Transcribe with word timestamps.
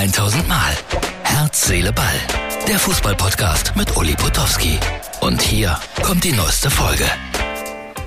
1000 0.00 0.48
Mal. 0.48 0.72
Herz, 1.24 1.66
Seele, 1.66 1.92
Ball. 1.92 2.06
Der 2.66 2.78
Fußballpodcast 2.78 3.76
mit 3.76 3.94
Uli 3.98 4.14
Potowski. 4.14 4.78
Und 5.20 5.42
hier 5.42 5.78
kommt 6.02 6.24
die 6.24 6.32
neueste 6.32 6.70
Folge. 6.70 7.04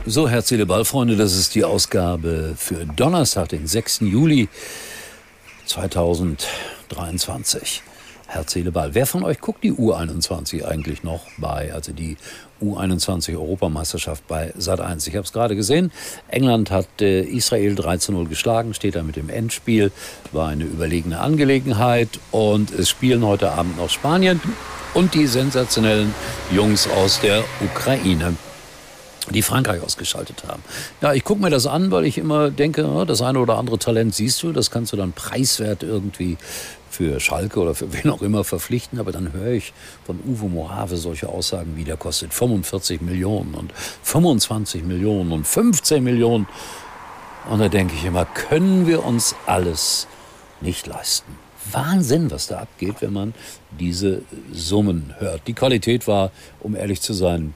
So, 0.07 0.27
Herz, 0.27 0.47
Seele, 0.47 0.65
Ball, 0.65 0.85
Freunde, 0.85 1.15
das 1.15 1.35
ist 1.35 1.53
die 1.53 1.63
Ausgabe 1.63 2.55
für 2.57 2.87
Donnerstag, 2.87 3.49
den 3.49 3.67
6. 3.67 3.99
Juli 3.99 4.49
2023. 5.67 7.83
Herz, 8.33 8.53
Seele. 8.53 8.71
Wer 8.73 9.05
von 9.05 9.23
euch 9.23 9.39
guckt 9.39 9.63
die 9.63 9.71
U21 9.71 10.65
eigentlich 10.65 11.03
noch 11.03 11.21
bei, 11.37 11.71
also 11.71 11.91
die 11.91 12.17
U21 12.61 13.35
Europameisterschaft 13.35 14.27
bei 14.27 14.53
Sat1? 14.59 15.07
Ich 15.07 15.15
habe 15.15 15.25
es 15.25 15.33
gerade 15.33 15.55
gesehen. 15.55 15.91
England 16.29 16.71
hat 16.71 16.87
äh, 16.99 17.21
Israel 17.21 17.75
3 17.75 17.97
zu 17.97 18.11
0 18.11 18.27
geschlagen, 18.27 18.73
steht 18.73 18.95
da 18.95 19.03
mit 19.03 19.17
dem 19.17 19.29
Endspiel. 19.29 19.91
War 20.31 20.49
eine 20.49 20.63
überlegene 20.63 21.19
Angelegenheit 21.19 22.09
und 22.31 22.71
es 22.71 22.89
spielen 22.89 23.23
heute 23.23 23.51
Abend 23.51 23.77
noch 23.77 23.89
Spanien 23.89 24.41
und 24.95 25.13
die 25.13 25.27
sensationellen 25.27 26.13
Jungs 26.51 26.87
aus 26.87 27.21
der 27.21 27.43
Ukraine 27.61 28.35
die 29.29 29.41
Frankreich 29.41 29.81
ausgeschaltet 29.81 30.43
haben. 30.47 30.61
Ja, 31.01 31.13
ich 31.13 31.23
gucke 31.23 31.41
mir 31.41 31.49
das 31.49 31.65
an, 31.65 31.91
weil 31.91 32.05
ich 32.05 32.17
immer 32.17 32.49
denke, 32.49 33.05
das 33.07 33.21
eine 33.21 33.39
oder 33.39 33.57
andere 33.57 33.79
Talent 33.79 34.13
siehst 34.13 34.43
du, 34.43 34.51
das 34.51 34.69
kannst 34.69 34.91
du 34.91 34.97
dann 34.97 35.13
preiswert 35.13 35.81
irgendwie 35.81 36.37
für 36.93 37.19
Schalke 37.19 37.59
oder 37.59 37.75
für 37.75 37.91
wen 37.93 38.11
auch 38.11 38.21
immer 38.21 38.43
verpflichten. 38.43 38.99
Aber 38.99 39.11
dann 39.11 39.33
höre 39.33 39.51
ich 39.51 39.73
von 40.05 40.19
Uwe 40.25 40.47
Morave 40.47 40.97
solche 40.97 41.29
Aussagen 41.29 41.75
wie, 41.75 41.83
der 41.83 41.97
kostet 41.97 42.33
45 42.33 43.01
Millionen 43.01 43.55
und 43.55 43.73
25 44.03 44.83
Millionen 44.83 45.31
und 45.31 45.47
15 45.47 46.03
Millionen. 46.03 46.47
Und 47.49 47.59
da 47.59 47.67
denke 47.67 47.95
ich 47.95 48.05
immer, 48.05 48.25
können 48.25 48.87
wir 48.87 49.03
uns 49.03 49.35
alles 49.45 50.07
nicht 50.61 50.87
leisten. 50.87 51.35
Wahnsinn, 51.71 52.29
was 52.29 52.47
da 52.47 52.59
abgeht, 52.59 53.01
wenn 53.01 53.13
man 53.13 53.33
diese 53.79 54.21
Summen 54.51 55.15
hört. 55.17 55.47
Die 55.47 55.53
Qualität 55.53 56.07
war, 56.07 56.31
um 56.59 56.75
ehrlich 56.75 57.01
zu 57.01 57.13
sein, 57.13 57.53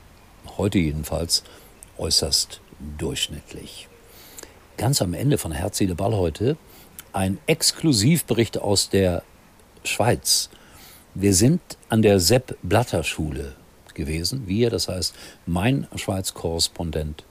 heute 0.58 0.80
jedenfalls, 0.80 1.44
äußerst 1.98 2.62
durchschnittlich. 2.98 3.88
Ganz 4.78 5.02
am 5.02 5.14
Ende 5.14 5.38
von 5.38 5.52
Herz, 5.52 5.78
Seele, 5.78 5.96
Ball 5.96 6.14
heute 6.14 6.58
ein 7.18 7.40
Exklusivbericht 7.48 8.60
aus 8.60 8.90
der 8.90 9.24
Schweiz. 9.84 10.52
Wir 11.16 11.34
sind 11.34 11.60
an 11.90 12.04
der 12.04 12.20
Sepp 12.20 12.56
Blatter 12.62 13.04
Schule 13.04 13.56
gewesen, 13.96 14.44
wir, 14.46 14.70
das 14.70 14.88
heißt 14.88 15.16
mein 15.48 15.88
Schweiz-Korrespondent 15.96 17.24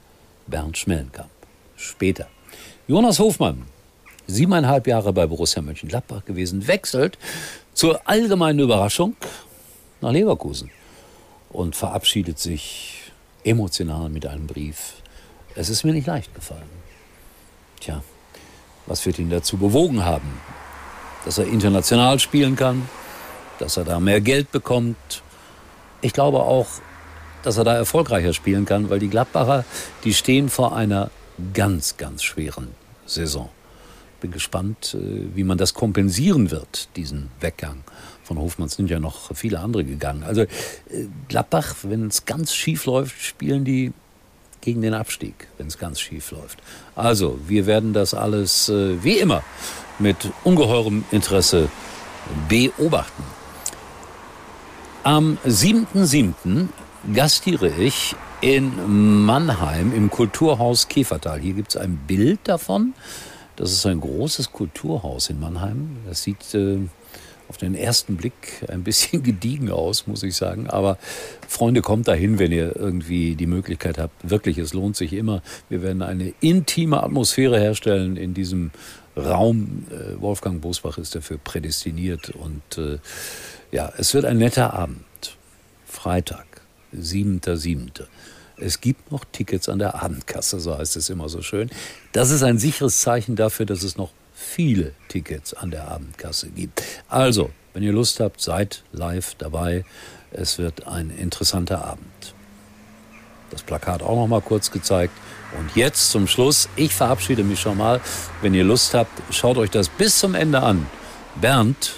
Bernd 0.45 0.77
Schmellenkamp. 0.77 1.29
Später. 1.77 2.27
Jonas 2.89 3.19
Hofmann, 3.19 3.65
siebeneinhalb 4.27 4.87
Jahre 4.87 5.13
bei 5.13 5.25
Borussia 5.25 5.61
Mönchengladbach 5.61 6.25
gewesen, 6.25 6.67
wechselt 6.67 7.17
zur 7.73 8.01
allgemeinen 8.09 8.59
Überraschung 8.59 9.15
nach 10.01 10.11
Leverkusen 10.11 10.69
und 11.47 11.77
verabschiedet 11.77 12.39
sich 12.39 13.03
emotional 13.45 14.09
mit 14.09 14.25
einem 14.25 14.47
Brief. 14.47 14.95
Es 15.55 15.69
ist 15.69 15.85
mir 15.85 15.93
nicht 15.93 16.07
leicht 16.07 16.35
gefallen. 16.35 16.69
Tja, 17.79 18.03
was 18.87 19.05
wird 19.05 19.19
ihn 19.19 19.29
dazu 19.29 19.57
bewogen 19.57 20.03
haben? 20.03 20.39
Dass 21.25 21.37
er 21.37 21.45
international 21.45 22.19
spielen 22.19 22.55
kann, 22.55 22.89
dass 23.59 23.77
er 23.77 23.83
da 23.83 23.99
mehr 23.99 24.21
Geld 24.21 24.51
bekommt. 24.51 25.23
Ich 26.01 26.13
glaube 26.13 26.39
auch, 26.39 26.67
dass 27.43 27.57
er 27.57 27.63
da 27.63 27.75
erfolgreicher 27.75 28.33
spielen 28.33 28.65
kann, 28.65 28.89
weil 28.89 28.99
die 28.99 29.09
Gladbacher, 29.09 29.65
die 30.03 30.13
stehen 30.13 30.49
vor 30.49 30.75
einer 30.75 31.11
ganz, 31.53 31.97
ganz 31.97 32.23
schweren 32.23 32.69
Saison. 33.05 33.49
Bin 34.19 34.31
gespannt, 34.31 34.95
äh, 34.99 35.35
wie 35.35 35.43
man 35.43 35.57
das 35.57 35.73
kompensieren 35.73 36.49
wird, 36.49 36.89
diesen 36.95 37.29
Weggang. 37.39 37.83
Von 38.23 38.39
Hofmann 38.39 38.67
sind 38.67 38.89
ja 38.89 38.99
noch 38.99 39.35
viele 39.35 39.59
andere 39.59 39.83
gegangen. 39.83 40.23
Also 40.23 40.41
äh, 40.41 40.47
Gladbach, 41.27 41.75
wenn 41.83 42.07
es 42.07 42.25
ganz 42.25 42.53
schief 42.53 42.85
läuft, 42.85 43.21
spielen 43.21 43.63
die 43.63 43.93
gegen 44.61 44.81
den 44.81 44.93
Abstieg, 44.93 45.47
wenn 45.57 45.67
es 45.67 45.77
ganz 45.77 45.99
schief 45.99 46.31
läuft. 46.31 46.59
Also, 46.95 47.39
wir 47.47 47.65
werden 47.65 47.93
das 47.93 48.13
alles 48.13 48.69
äh, 48.69 49.03
wie 49.03 49.17
immer 49.19 49.43
mit 49.99 50.17
ungeheurem 50.43 51.05
Interesse 51.11 51.69
beobachten. 52.49 53.23
Am 55.03 55.37
7.7. 55.45 56.67
gastiere 57.13 57.69
ich 57.69 58.15
in 58.41 59.25
Mannheim 59.25 59.93
im 59.93 60.09
Kulturhaus 60.09 60.87
Käfertal. 60.89 61.39
Hier 61.39 61.53
gibt 61.53 61.69
es 61.69 61.77
ein 61.77 61.97
Bild 62.07 62.39
davon. 62.43 62.93
Das 63.55 63.71
ist 63.71 63.85
ein 63.85 63.99
großes 63.99 64.51
Kulturhaus 64.51 65.29
in 65.29 65.39
Mannheim. 65.39 65.97
Das 66.05 66.21
sieht 66.21 66.53
äh, 66.53 66.79
auf 67.49 67.57
den 67.57 67.75
ersten 67.75 68.17
Blick 68.17 68.65
ein 68.67 68.83
bisschen 68.83 69.23
gediegen 69.23 69.71
aus, 69.71 70.07
muss 70.07 70.23
ich 70.23 70.35
sagen. 70.35 70.67
Aber 70.67 70.97
Freunde, 71.47 71.81
kommt 71.81 72.07
dahin, 72.07 72.39
wenn 72.39 72.51
ihr 72.51 72.75
irgendwie 72.75 73.35
die 73.35 73.47
Möglichkeit 73.47 73.97
habt. 73.97 74.29
Wirklich, 74.29 74.57
es 74.57 74.73
lohnt 74.73 74.95
sich 74.95 75.13
immer. 75.13 75.41
Wir 75.69 75.81
werden 75.81 76.01
eine 76.01 76.33
intime 76.41 77.01
Atmosphäre 77.01 77.59
herstellen 77.59 78.17
in 78.17 78.33
diesem 78.33 78.71
Raum. 79.15 79.85
Äh, 79.89 80.21
Wolfgang 80.21 80.61
Bosbach 80.61 80.97
ist 80.97 81.15
dafür 81.15 81.37
prädestiniert. 81.37 82.29
Und 82.31 82.77
äh, 82.77 82.99
ja, 83.71 83.91
es 83.97 84.13
wird 84.13 84.25
ein 84.25 84.37
netter 84.37 84.73
Abend. 84.73 85.03
Freitag, 85.85 86.61
7.7. 86.95 88.03
Es 88.59 88.81
gibt 88.81 89.11
noch 89.11 89.23
Tickets 89.31 89.69
an 89.69 89.79
der 89.79 90.01
Abendkasse, 90.01 90.59
so 90.59 90.77
heißt 90.77 90.95
es 90.95 91.09
immer 91.09 91.29
so 91.29 91.41
schön. 91.41 91.69
Das 92.11 92.31
ist 92.31 92.43
ein 92.43 92.57
sicheres 92.57 93.01
Zeichen 93.01 93.35
dafür, 93.35 93.65
dass 93.65 93.83
es 93.83 93.97
noch 93.97 94.11
viele 94.37 94.93
Tickets 95.07 95.55
an 95.55 95.71
der 95.71 95.87
Abendkasse 95.87 96.49
gibt. 96.49 96.83
Also, 97.09 97.49
wenn 97.73 97.81
ihr 97.81 97.91
Lust 97.91 98.19
habt, 98.19 98.39
seid 98.39 98.83
live 98.91 99.33
dabei. 99.35 99.83
Es 100.31 100.59
wird 100.59 100.85
ein 100.87 101.09
interessanter 101.09 101.83
Abend. 101.83 102.35
Das 103.49 103.63
Plakat 103.63 104.03
auch 104.03 104.15
noch 104.15 104.27
mal 104.27 104.41
kurz 104.41 104.69
gezeigt. 104.69 105.13
Und 105.57 105.75
jetzt 105.75 106.11
zum 106.11 106.27
Schluss, 106.27 106.69
ich 106.75 106.93
verabschiede 106.93 107.43
mich 107.43 107.59
schon 107.59 107.77
mal. 107.77 107.99
Wenn 108.41 108.53
ihr 108.53 108.63
Lust 108.63 108.93
habt, 108.93 109.11
schaut 109.33 109.57
euch 109.57 109.71
das 109.71 109.89
bis 109.89 110.19
zum 110.19 110.35
Ende 110.35 110.61
an. 110.61 110.85
Bernd 111.41 111.93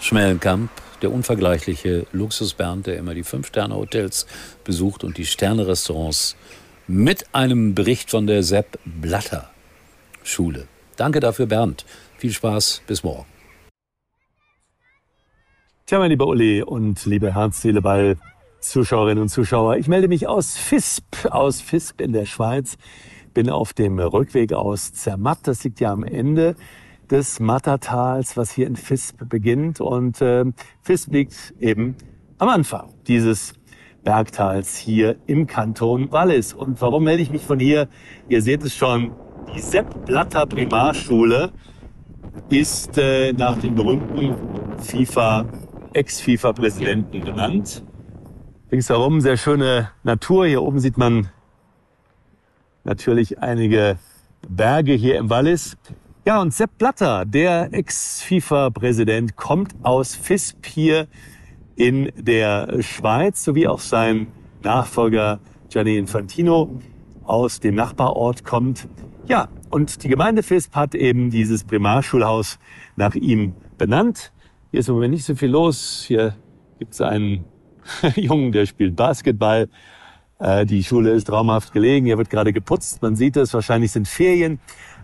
Schmellenkamp, 0.00 0.70
der 1.02 1.12
unvergleichliche 1.12 2.06
Luxus 2.12 2.54
Bernd, 2.54 2.86
der 2.86 2.98
immer 2.98 3.14
die 3.14 3.24
Fünf-Sterne-Hotels 3.24 4.26
besucht 4.64 5.02
und 5.02 5.16
die 5.16 5.26
Sterne-Restaurants 5.26 6.36
mit 6.86 7.34
einem 7.34 7.74
Bericht 7.74 8.10
von 8.10 8.26
der 8.26 8.42
Sepp 8.42 8.78
Blatter 8.84 9.50
Schule. 10.22 10.68
Danke 10.98 11.20
dafür, 11.20 11.46
Bernd. 11.46 11.86
Viel 12.16 12.32
Spaß, 12.32 12.82
bis 12.88 13.04
morgen. 13.04 13.24
Tja, 15.86 16.00
mein 16.00 16.10
lieber 16.10 16.26
Uli 16.26 16.60
und 16.60 17.06
liebe 17.06 17.36
Herz, 17.36 17.62
Seele, 17.62 17.80
Ball, 17.80 18.16
Zuschauerinnen 18.58 19.22
und 19.22 19.28
Zuschauer. 19.28 19.76
Ich 19.76 19.86
melde 19.86 20.08
mich 20.08 20.26
aus 20.26 20.56
Fisp, 20.56 21.04
aus 21.30 21.60
Fisp 21.60 22.00
in 22.00 22.12
der 22.12 22.26
Schweiz. 22.26 22.76
Bin 23.32 23.48
auf 23.48 23.72
dem 23.72 24.00
Rückweg 24.00 24.52
aus 24.52 24.92
Zermatt. 24.92 25.38
Das 25.44 25.62
liegt 25.62 25.78
ja 25.78 25.92
am 25.92 26.02
Ende 26.02 26.56
des 27.08 27.38
Mattertals, 27.38 28.36
was 28.36 28.50
hier 28.50 28.66
in 28.66 28.74
Fisp 28.74 29.22
beginnt. 29.28 29.80
Und 29.80 30.20
äh, 30.20 30.46
Fisp 30.82 31.12
liegt 31.12 31.54
eben 31.60 31.94
am 32.38 32.48
Anfang 32.48 32.92
dieses 33.06 33.54
Bergtals 34.02 34.76
hier 34.76 35.14
im 35.26 35.46
Kanton 35.46 36.10
Wallis. 36.10 36.54
Und 36.54 36.80
warum 36.80 37.04
melde 37.04 37.22
ich 37.22 37.30
mich 37.30 37.42
von 37.42 37.60
hier? 37.60 37.88
Ihr 38.28 38.42
seht 38.42 38.64
es 38.64 38.74
schon, 38.74 39.12
die 39.54 39.60
Sepp 39.60 40.06
Blatter 40.06 40.46
Primarschule 40.46 41.50
ist 42.50 42.96
äh, 42.98 43.32
nach 43.32 43.58
dem 43.58 43.74
berühmten 43.74 44.34
FIFA, 44.78 45.44
Ex-FIFA-Präsidenten 45.92 47.20
benannt. 47.20 47.82
Ringsherum 48.70 49.20
sehr 49.20 49.36
schöne 49.36 49.90
Natur. 50.02 50.46
Hier 50.46 50.62
oben 50.62 50.78
sieht 50.78 50.98
man 50.98 51.30
natürlich 52.84 53.38
einige 53.40 53.98
Berge 54.48 54.92
hier 54.92 55.18
im 55.18 55.30
Wallis. 55.30 55.76
Ja, 56.24 56.40
und 56.40 56.52
Sepp 56.52 56.76
Blatter, 56.78 57.24
der 57.24 57.72
Ex-FIFA-Präsident, 57.72 59.36
kommt 59.36 59.74
aus 59.82 60.18
Visp 60.28 60.66
hier 60.66 61.06
in 61.76 62.12
der 62.16 62.82
Schweiz, 62.82 63.44
sowie 63.44 63.66
auch 63.66 63.80
sein 63.80 64.26
Nachfolger 64.62 65.40
Gianni 65.70 65.96
Infantino 65.96 66.80
aus 67.28 67.60
dem 67.60 67.74
Nachbarort 67.74 68.44
kommt. 68.44 68.88
Ja, 69.26 69.48
und 69.70 70.02
die 70.02 70.08
Gemeinde 70.08 70.48
Visp 70.48 70.74
hat 70.74 70.94
eben 70.94 71.30
dieses 71.30 71.64
Primarschulhaus 71.64 72.58
nach 72.96 73.14
ihm 73.14 73.54
benannt. 73.76 74.32
Hier 74.70 74.80
ist 74.80 74.88
im 74.88 74.94
Moment 74.94 75.14
nicht 75.14 75.24
so 75.24 75.34
viel 75.34 75.50
los. 75.50 76.04
Hier 76.06 76.34
gibt 76.78 76.94
es 76.94 77.00
einen 77.00 77.44
Jungen, 78.16 78.52
der 78.52 78.66
spielt 78.66 78.96
Basketball. 78.96 79.68
Äh, 80.38 80.64
die 80.64 80.82
Schule 80.82 81.12
ist 81.12 81.26
traumhaft 81.26 81.72
gelegen. 81.72 82.06
Hier 82.06 82.18
wird 82.18 82.30
gerade 82.30 82.52
geputzt. 82.52 83.02
Man 83.02 83.16
sieht 83.16 83.36
es. 83.36 83.52
Wahrscheinlich 83.52 83.92
sind 83.92 84.08
Ferien. 84.08 84.58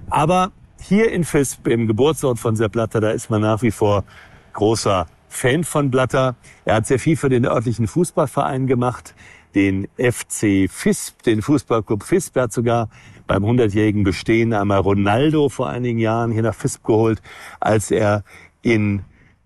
Aber 0.09 0.53
hier 0.81 1.13
in 1.13 1.25
Visp, 1.31 1.67
im 1.67 1.87
Geburtsort 1.87 2.39
von 2.39 2.57
Sepp 2.57 2.73
da 2.73 3.11
ist 3.11 3.31
man 3.31 3.43
nach 3.43 3.63
wie 3.63 3.71
vor 3.71 4.05
großer 4.53 5.07
Fan 5.35 5.65
von 5.65 5.91
Blatter. 5.91 6.37
Er 6.65 6.77
hat 6.77 6.87
sehr 6.87 6.99
viel 6.99 7.17
für 7.17 7.29
den 7.29 7.45
örtlichen 7.45 7.87
Fußballverein 7.87 8.67
gemacht, 8.67 9.15
den 9.55 9.89
FC 9.97 10.69
Visp, 10.69 11.23
den 11.23 11.43
Fußballclub 11.43 12.11
Visp. 12.11 12.37
Er 12.37 12.45
hat 12.45 12.53
sogar 12.53 12.89
beim 13.27 13.45
100-jährigen 13.45 14.05
Bestehen 14.05 14.53
einmal 14.53 14.81
Ronaldo 14.81 15.49
vor 15.49 15.69
einigen 15.69 15.99
Jahren 15.99 16.33
hier 16.33 16.43
nach 16.43 16.57
Visp 16.63 16.85
geholt, 16.85 17.23
als 17.61 17.91
er 17.91 18.25
in 18.63 19.03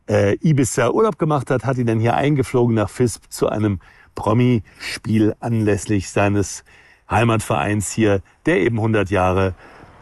äh, 0.09 0.37
Ibiza 0.41 0.91
Urlaub 0.91 1.19
gemacht 1.19 1.51
hat, 1.51 1.65
hat 1.65 1.79
ihn 1.79 1.87
dann 1.87 2.01
hier 2.01 2.15
eingeflogen 2.15 2.75
nach 2.75 2.91
FISP 2.91 3.31
zu 3.31 3.49
einem 3.49 3.81
Promi-Spiel 4.15 5.35
anlässlich 5.41 6.11
seines 6.11 6.65
Heimatvereins 7.11 7.93
hier, 7.93 8.21
der 8.47 8.61
eben 8.61 8.77
100 8.77 9.11
Jahre 9.11 9.55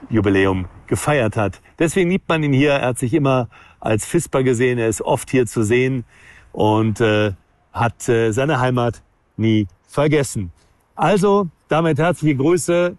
Jubiläum 0.09 0.67
gefeiert 0.87 1.37
hat. 1.37 1.61
Deswegen 1.79 2.11
liebt 2.11 2.29
man 2.29 2.43
ihn 2.43 2.53
hier. 2.53 2.73
Er 2.73 2.89
hat 2.89 2.99
sich 2.99 3.15
immer 3.15 3.49
als 3.81 4.07
FISPer 4.07 4.43
gesehen. 4.43 4.79
Er 4.79 4.89
ist 4.89 5.03
oft 5.03 5.31
hier 5.31 5.47
zu 5.47 5.63
sehen 5.63 6.05
und 6.53 7.01
äh, 7.01 7.33
hat 7.73 8.09
äh, 8.09 8.33
seine 8.33 8.61
Heimat 8.61 9.03
nie 9.37 9.67
vergessen. 9.87 10.53
Also, 10.95 11.49
damit 11.69 11.99
herzliche 11.99 12.37
Grüße 12.37 12.97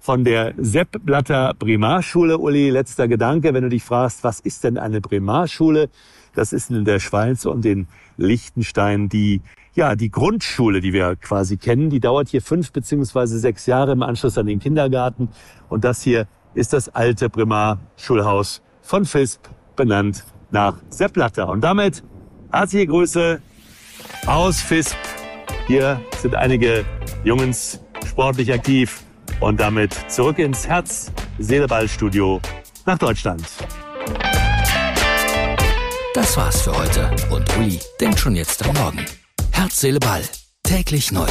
von 0.00 0.24
der 0.24 0.54
Sepp 0.58 1.04
Blatter 1.04 1.54
Primarschule. 1.58 2.38
Uli, 2.38 2.70
letzter 2.70 3.08
Gedanke, 3.08 3.54
wenn 3.54 3.62
du 3.62 3.68
dich 3.68 3.82
fragst, 3.82 4.22
was 4.24 4.40
ist 4.40 4.64
denn 4.64 4.78
eine 4.78 5.00
Primarschule? 5.00 5.88
Das 6.34 6.52
ist 6.52 6.70
in 6.70 6.84
der 6.84 7.00
Schweiz 7.00 7.46
und 7.46 7.64
in 7.66 7.88
Liechtenstein 8.16 9.08
die, 9.08 9.40
ja, 9.74 9.96
die 9.96 10.10
Grundschule, 10.10 10.80
die 10.80 10.92
wir 10.92 11.16
quasi 11.16 11.56
kennen. 11.56 11.90
Die 11.90 12.00
dauert 12.00 12.28
hier 12.28 12.42
fünf 12.42 12.72
beziehungsweise 12.72 13.38
sechs 13.38 13.66
Jahre 13.66 13.92
im 13.92 14.02
Anschluss 14.02 14.38
an 14.38 14.46
den 14.46 14.60
Kindergarten. 14.60 15.28
Und 15.68 15.84
das 15.84 16.02
hier 16.02 16.26
ist 16.54 16.72
das 16.72 16.88
alte 16.88 17.28
Primarschulhaus 17.28 18.62
von 18.82 19.04
FISP, 19.04 19.40
benannt 19.76 20.24
nach 20.50 20.74
Sepp 20.90 21.12
Blatter. 21.12 21.48
Und 21.48 21.62
damit 21.62 22.02
herzliche 22.52 22.86
Grüße 22.86 23.40
aus 24.26 24.60
FISP. 24.60 24.96
Hier 25.66 26.00
sind 26.20 26.34
einige 26.34 26.84
Jungs 27.24 27.80
sportlich 28.06 28.52
aktiv 28.52 29.02
und 29.40 29.60
damit 29.60 29.94
zurück 30.08 30.38
ins 30.38 30.66
Herz 30.66 31.12
Seeleball 31.38 31.88
Studio 31.88 32.40
nach 32.86 32.98
Deutschland. 32.98 33.44
Das 36.14 36.36
war's 36.36 36.62
für 36.62 36.76
heute 36.76 37.10
und 37.30 37.56
Uli 37.58 37.78
denkt 38.00 38.18
schon 38.18 38.34
jetzt 38.34 38.66
am 38.66 38.74
Morgen. 38.74 39.04
Herz, 39.52 39.80
Seele, 39.80 40.00
Ball. 40.00 40.22
Täglich 40.62 41.12
neu. 41.12 41.28